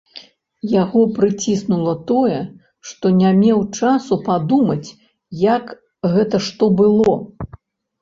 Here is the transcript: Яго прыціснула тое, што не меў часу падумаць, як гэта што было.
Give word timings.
Яго 0.81 1.01
прыціснула 1.17 1.93
тое, 2.13 2.39
што 2.93 3.13
не 3.19 3.29
меў 3.43 3.63
часу 3.77 4.21
падумаць, 4.33 4.89
як 5.53 5.79
гэта 6.17 6.45
што 6.51 6.75
было. 6.85 7.13